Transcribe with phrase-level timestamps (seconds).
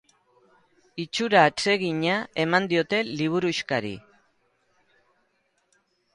[1.03, 2.15] Itxura atsegina
[2.45, 3.93] eman diote liburuxkari.